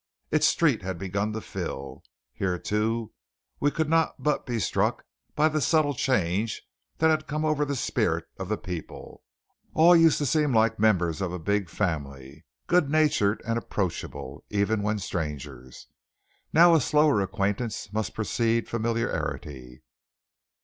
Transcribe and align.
Its 0.31 0.47
street 0.47 0.81
had 0.81 0.97
begun 0.97 1.31
to 1.31 1.39
fill. 1.39 2.01
Here, 2.33 2.57
too, 2.57 3.13
we 3.59 3.69
could 3.69 3.87
not 3.87 4.15
but 4.17 4.47
be 4.47 4.57
struck 4.57 5.05
by 5.35 5.47
the 5.47 5.61
subtle 5.61 5.93
change 5.93 6.63
that 6.97 7.11
had 7.11 7.27
come 7.27 7.45
over 7.45 7.65
the 7.65 7.75
spirit 7.75 8.25
of 8.39 8.49
the 8.49 8.57
people. 8.57 9.21
All 9.75 9.95
used 9.95 10.17
to 10.17 10.25
seem 10.25 10.55
like 10.55 10.77
the 10.77 10.81
members 10.81 11.21
of 11.21 11.31
a 11.31 11.37
big 11.37 11.69
family, 11.69 12.43
good 12.65 12.89
natured 12.89 13.43
and 13.45 13.59
approachable 13.59 14.43
even 14.49 14.81
when 14.81 14.97
strangers. 14.97 15.85
Now 16.51 16.73
a 16.73 16.81
slower 16.81 17.21
acquaintance 17.21 17.93
must 17.93 18.15
precede 18.15 18.67
familiarity. 18.67 19.83